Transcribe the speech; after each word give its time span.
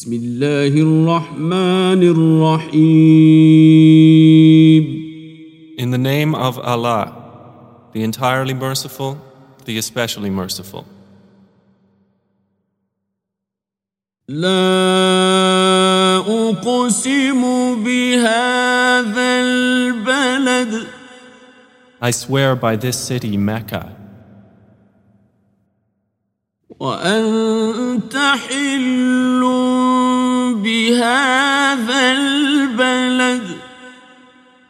بسم 0.00 0.12
الله 0.12 0.72
الرحمن 0.82 2.02
الرحيم 2.02 3.46
In 5.78 5.90
the 5.90 5.98
name 5.98 6.34
of 6.34 6.58
Allah, 6.58 7.12
the 7.92 8.02
entirely 8.02 8.54
merciful, 8.54 9.18
the 9.64 9.78
especially 9.78 10.30
merciful. 10.30 10.84
لا 14.28 16.16
أقسم 16.26 17.42
بهذا 17.84 19.40
البلد 19.40 20.86
I 22.02 22.10
swear 22.10 22.56
by 22.56 22.74
this 22.76 22.98
city, 22.98 23.36
Mecca, 23.36 23.92
وأنت 26.80 28.16
حل 28.16 29.40
بهذا 29.40 29.44
البلد 29.46 29.69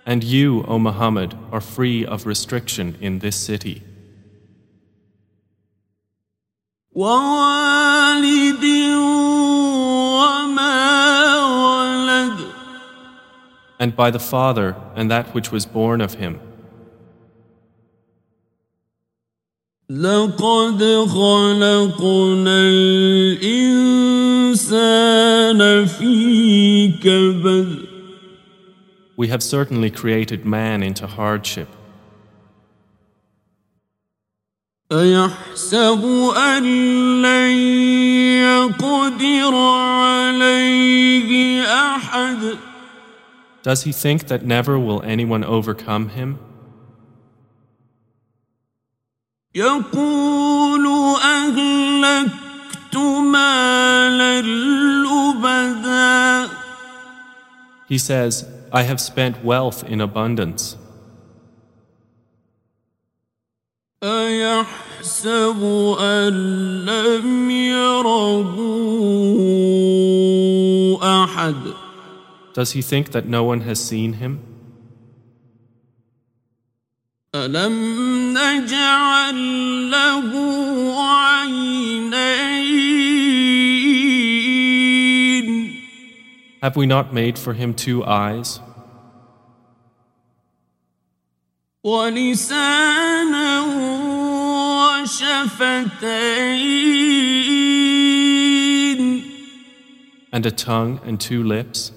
and 0.07 0.23
you, 0.23 0.65
O 0.69 0.79
Muhammad, 0.79 1.37
are 1.51 1.61
free 1.61 2.07
of 2.07 2.27
restriction 2.27 2.97
in 3.01 3.19
this 3.19 3.37
city. 3.37 3.83
ووالد 6.95 8.65
وما 10.15 10.77
ولد 11.45 12.39
And 13.79 13.95
by 13.95 14.11
the 14.11 14.19
Father 14.19 14.77
and 14.95 15.11
that 15.11 15.35
which 15.35 15.53
was 15.53 15.67
born 15.67 16.01
of 16.01 16.15
him. 16.15 16.41
لقد 19.91 20.83
خلقنا 21.09 22.61
الإنسان 23.41 23.97
في 25.87 26.17
كبد 26.17 26.30
We 29.17 29.29
have 29.29 29.43
certainly 29.43 29.91
created 29.91 30.45
man 30.45 30.83
into 30.83 31.07
hardship. 31.07 31.69
أيحسب 34.93 36.05
أن 36.37 36.63
لن 37.23 37.51
يقدر 38.43 39.55
عليه 39.55 41.63
أحد 41.65 42.59
Does 43.63 43.83
he 43.83 43.93
think 43.93 44.29
that 44.29 44.45
never 44.45 44.79
will 44.79 45.03
anyone 45.03 45.45
overcome 45.45 46.09
him? 46.11 46.39
يقول 49.55 50.87
أهلكت 51.23 52.97
مالا 53.33 54.41
لبدا 54.43 56.49
He 57.91 57.99
says, 57.99 58.45
I 58.73 58.83
have 58.83 59.01
spent 59.01 59.45
wealth 59.45 59.85
in 59.85 60.01
abundance. 60.01 60.77
أيحسب 64.03 65.63
أن 66.01 66.33
لم 66.85 67.51
يره 67.51 68.57
أحد 71.03 71.75
Does 72.55 72.73
he 72.73 72.83
think 72.83 73.11
that 73.11 73.27
no 73.27 73.45
one 73.45 73.61
has 73.63 73.79
seen 73.79 74.15
him? 74.15 74.41
ألم 77.35 77.75
نجعل 78.39 79.39
له 79.91 80.31
Have 86.63 86.77
we 86.77 86.87
not 86.87 87.13
made 87.13 87.39
for 87.39 87.53
him 87.53 87.75
two 87.75 88.05
eyes, 88.05 88.61
ولسانا 91.85 93.61
وشفتين 98.17 99.23
and 100.33 100.45
a 100.47 100.51
tongue 100.51 101.01
and 101.05 101.21
two 101.21 101.43
lips? 101.45 101.93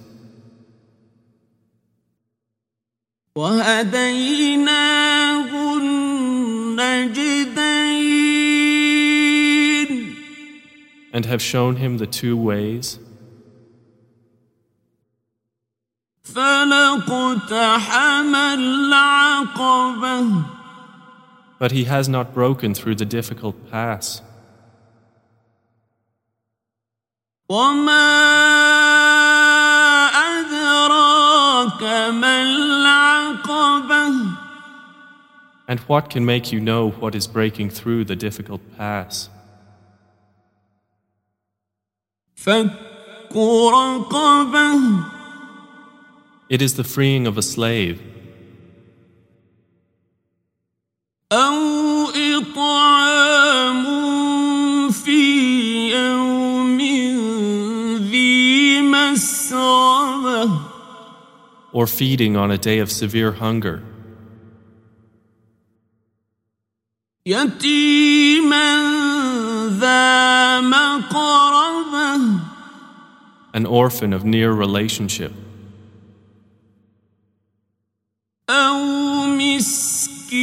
وهديناه 3.35 4.69
النجدين 5.77 7.39
And 11.11 11.25
have 11.25 11.41
shown 11.41 11.77
him 11.77 11.97
the 11.97 12.05
two 12.05 12.37
ways? 12.37 12.99
But 21.59 21.71
he 21.71 21.83
has 21.85 22.07
not 22.07 22.33
broken 22.33 22.73
through 22.73 22.95
the 22.95 23.05
difficult 23.05 23.69
pass. 23.71 24.21
وما 27.49 28.09
أدراك 30.13 31.83
ما 32.13 32.43
العقبة 32.43 34.09
And 35.67 35.79
what 35.81 36.09
can 36.09 36.25
make 36.25 36.51
you 36.51 36.59
know 36.59 36.89
what 36.89 37.15
is 37.15 37.27
breaking 37.27 37.69
through 37.69 38.05
the 38.05 38.15
difficult 38.15 38.61
pass? 38.77 39.29
فك 42.35 43.35
رقبة 43.35 45.12
it 46.54 46.62
is 46.62 46.74
the 46.74 46.84
freeing 46.84 47.26
of 47.26 47.36
a 47.36 47.42
slave. 47.42 48.00
Or 61.72 61.86
feeding 61.88 62.36
on 62.36 62.52
a 62.52 62.58
day 62.58 62.78
of 62.78 62.92
severe 62.92 63.32
hunger. 63.32 63.82
An 73.52 73.66
orphan 73.66 74.12
of 74.12 74.24
near 74.24 74.52
relationship. 74.52 75.32
أو 78.50 78.78
مسكينا 79.26 80.34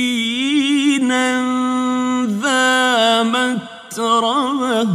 ذا 2.41 3.23
متربة 3.23 4.87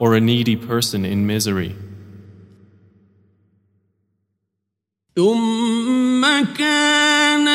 or 0.00 0.14
a 0.14 0.20
needy 0.20 0.54
person 0.54 1.04
in 1.04 1.26
misery, 1.26 1.74
ثم 5.16 6.22
كان 6.54 7.48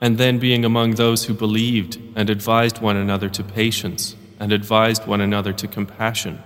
and 0.00 0.16
then 0.16 0.38
being 0.38 0.64
among 0.64 0.94
those 0.94 1.24
who 1.24 1.34
believed 1.34 1.98
and 2.14 2.30
advised 2.30 2.78
one 2.80 2.96
another 2.96 3.28
to 3.28 3.42
patience 3.42 4.14
and 4.40 4.52
advised 4.52 5.06
one 5.06 5.20
another 5.20 5.52
to 5.52 5.66
compassion. 5.66 6.38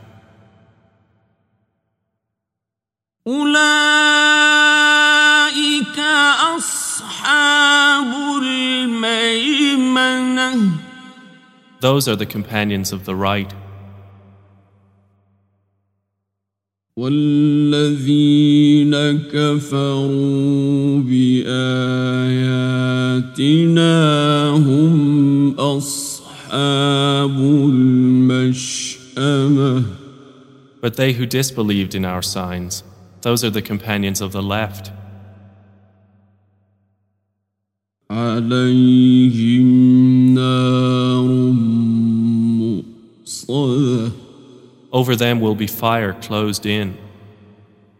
أولئك 4.63 5.99
أصحاب 6.57 8.07
الميمنة 8.43 9.73
Those 11.81 12.09
are 12.09 12.17
the 12.17 12.27
companions 12.27 12.93
of 12.93 13.05
the 13.05 13.15
right. 13.15 13.53
والذين 16.97 18.95
كفروا 19.33 21.01
بآياتنا 21.01 21.76
هم 24.59 25.55
أصحاب 25.59 27.39
المشأمة 28.51 29.85
But 30.81 30.97
they 30.97 31.13
who 31.13 31.27
disbelieved 31.27 31.95
in 31.95 32.05
our 32.05 32.23
signs, 32.23 32.83
those 33.21 33.45
are 33.45 33.51
the 33.51 33.63
companions 33.63 34.21
of 34.21 34.33
the 34.33 34.43
left. 34.43 34.91
عليهم 38.11 39.65
نار 40.35 41.53
مؤصدة 43.23 44.13
over 44.93 45.17
them 45.17 45.41
will 45.41 45.55
be 45.55 45.67
fire 45.67 46.13
closed 46.13 46.67
in. 46.67 46.95